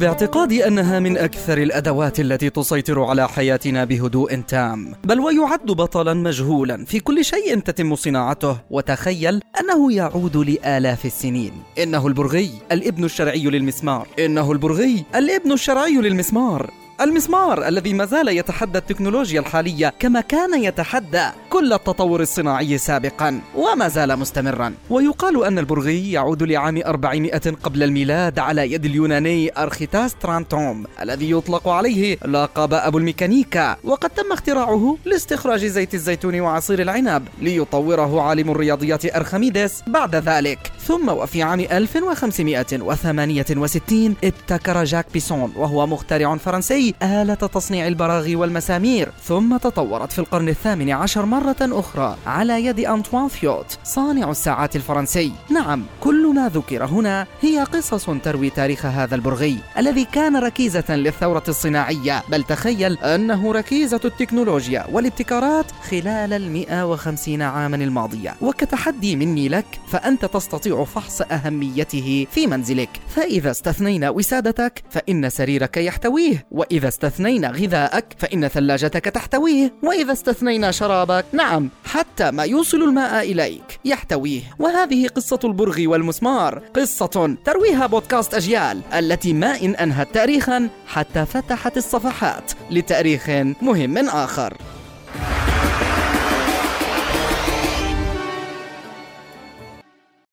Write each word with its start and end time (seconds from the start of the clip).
باعتقادي 0.00 0.66
أنها 0.66 0.98
من 0.98 1.18
أكثر 1.18 1.58
الأدوات 1.58 2.20
التي 2.20 2.50
تسيطر 2.50 3.02
على 3.02 3.28
حياتنا 3.28 3.84
بهدوء 3.84 4.40
تام 4.40 4.94
بل 5.04 5.20
ويعد 5.20 5.66
بطلا 5.66 6.14
مجهولا 6.14 6.84
في 6.84 7.00
كل 7.00 7.24
شيء 7.24 7.58
تتم 7.58 7.94
صناعته. 7.94 8.58
وتخيل 8.70 9.40
أنه 9.60 9.92
يعود 9.92 10.36
لآلاف 10.36 11.04
السنين. 11.06 11.52
إنه 11.82 12.06
البرغي 12.06 12.50
الابن 12.72 13.04
الشرعي 13.04 13.44
للمسمار. 13.44 14.08
إنه 14.18 14.52
البرغي 14.52 15.04
الابن 15.14 15.52
الشرعي 15.52 15.94
للمسمار. 15.94 16.70
المسمار 17.00 17.68
الذي 17.68 17.92
ما 17.94 18.04
زال 18.04 18.28
يتحدى 18.28 18.78
التكنولوجيا 18.78 19.40
الحالية 19.40 19.92
كما 19.98 20.20
كان 20.20 20.62
يتحدى 20.62 21.26
كل 21.50 21.72
التطور 21.72 22.20
الصناعي 22.20 22.78
سابقا 22.78 23.40
وما 23.54 23.88
زال 23.88 24.18
مستمرا. 24.18 24.74
ويقال 24.90 25.44
أن 25.44 25.58
البرغي 25.58 26.12
يعود 26.12 26.42
لعام 26.42 26.82
400 26.86 27.30
قبل 27.62 27.82
الميلاد 27.82 28.38
على 28.38 28.72
يد 28.72 28.84
اليوناني 28.84 29.62
أرخيتاس 29.62 30.14
ترانتوم 30.14 30.84
الذي 31.02 31.30
يطلق 31.30 31.68
عليه 31.68 32.18
لقب 32.24 32.74
أبو 32.74 32.98
الميكانيكا. 32.98 33.76
وقد 33.84 34.10
تم 34.10 34.32
اختراعه 34.32 34.96
لاستخراج 35.04 35.66
زيت 35.66 35.94
الزيتون 35.94 36.40
وعصير 36.40 36.82
العنب 36.82 37.28
ليطوره 37.42 38.22
عالم 38.22 38.50
الرياضيات 38.50 39.16
أرخميدس 39.16 39.82
بعد 39.86 40.16
ذلك. 40.16 40.72
ثم 40.90 41.08
وفي 41.08 41.42
عام 41.42 41.60
1568 41.60 44.16
ابتكر 44.24 44.84
جاك 44.84 45.06
بيسون 45.12 45.52
وهو 45.56 45.86
مخترع 45.86 46.36
فرنسي 46.36 46.94
آلة 47.02 47.34
تصنيع 47.34 47.88
البراغي 47.88 48.36
والمسامير 48.36 49.12
ثم 49.22 49.56
تطورت 49.56 50.12
في 50.12 50.18
القرن 50.18 50.48
الثامن 50.48 50.90
عشر 50.90 51.26
مرة 51.26 51.56
أخرى 51.60 52.16
على 52.26 52.64
يد 52.64 52.80
أنطوان 52.80 53.28
فيوت 53.28 53.78
صانع 53.84 54.30
الساعات 54.30 54.76
الفرنسي. 54.76 55.32
نعم 55.50 55.84
كل 56.00 56.34
ما 56.34 56.48
ذكر 56.48 56.84
هنا 56.84 57.26
هي 57.40 57.64
قصص 57.64 58.10
تروي 58.10 58.50
تاريخ 58.50 58.86
هذا 58.86 59.14
البرغي 59.14 59.58
الذي 59.78 60.04
كان 60.04 60.36
ركيزة 60.36 60.96
للثورة 60.96 61.44
الصناعية 61.48 62.22
بل 62.28 62.42
تخيل 62.42 62.98
أنه 62.98 63.52
ركيزة 63.52 64.00
التكنولوجيا 64.04 64.86
والابتكارات 64.92 65.66
خلال 65.90 66.32
المئة 66.32 66.92
وخمسين 66.92 67.42
عاما 67.42 67.76
الماضية. 67.76 68.34
وكتحدي 68.40 69.16
مني 69.16 69.48
لك 69.48 69.80
فأنت 69.88 70.24
تستطيع 70.24 70.79
فحص 70.84 71.22
أهميته 71.22 72.26
في 72.30 72.46
منزلك. 72.46 72.90
فإذا 73.08 73.50
استثنينا 73.50 74.10
وسادتك 74.10 74.82
فإن 74.90 75.30
سريرك 75.30 75.76
يحتويه. 75.76 76.46
وإذا 76.50 76.80
إذا 76.80 76.88
استثنينا 76.88 77.50
غذاءك 77.50 78.04
فإن 78.18 78.48
ثلاجتك 78.48 79.04
تحتويه. 79.04 79.72
وإذا 79.82 80.12
استثنينا 80.12 80.70
شرابك 80.70 81.24
نعم 81.32 81.70
حتى 81.84 82.30
ما 82.30 82.44
يوصل 82.44 82.82
الماء 82.82 83.32
إليك 83.32 83.80
يحتويه. 83.84 84.42
وهذه 84.58 85.08
قصة 85.08 85.38
البرغ 85.44 85.86
والمسمار. 85.86 86.62
قصة 86.74 87.36
ترويها 87.44 87.86
بودكاست 87.86 88.34
أجيال 88.34 88.80
التي 88.94 89.32
ما 89.32 89.60
إن 89.62 89.74
أنهت 89.74 90.14
تاريخا 90.14 90.68
حتى 90.86 91.26
فتحت 91.26 91.76
الصفحات 91.76 92.52
لتاريخ 92.70 93.30
مهم 93.62 93.98
آخر. 94.08 94.56